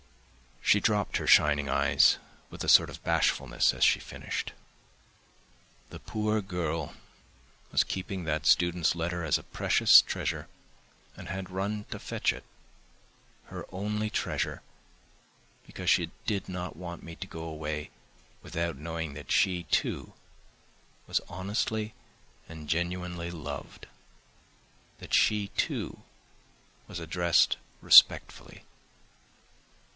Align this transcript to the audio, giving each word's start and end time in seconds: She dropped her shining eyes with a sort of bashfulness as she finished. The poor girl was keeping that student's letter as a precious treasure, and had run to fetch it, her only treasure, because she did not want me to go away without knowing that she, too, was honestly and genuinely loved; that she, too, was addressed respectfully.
She 0.63 0.79
dropped 0.79 1.17
her 1.17 1.27
shining 1.27 1.67
eyes 1.69 2.17
with 2.49 2.63
a 2.63 2.69
sort 2.69 2.89
of 2.89 3.03
bashfulness 3.03 3.73
as 3.73 3.83
she 3.83 3.99
finished. 3.99 4.53
The 5.89 5.99
poor 5.99 6.41
girl 6.41 6.95
was 7.73 7.83
keeping 7.83 8.23
that 8.23 8.45
student's 8.45 8.95
letter 8.95 9.23
as 9.25 9.37
a 9.37 9.43
precious 9.43 10.01
treasure, 10.01 10.47
and 11.17 11.27
had 11.27 11.49
run 11.51 11.83
to 11.91 11.99
fetch 11.99 12.31
it, 12.31 12.45
her 13.47 13.65
only 13.71 14.09
treasure, 14.09 14.63
because 15.67 15.89
she 15.89 16.09
did 16.25 16.47
not 16.47 16.77
want 16.77 17.03
me 17.03 17.15
to 17.17 17.27
go 17.27 17.43
away 17.43 17.91
without 18.41 18.77
knowing 18.77 19.13
that 19.13 19.29
she, 19.29 19.63
too, 19.63 20.13
was 21.05 21.19
honestly 21.27 21.93
and 22.47 22.69
genuinely 22.69 23.29
loved; 23.29 23.87
that 24.99 25.13
she, 25.13 25.49
too, 25.49 26.01
was 26.87 26.99
addressed 26.99 27.57
respectfully. 27.81 28.63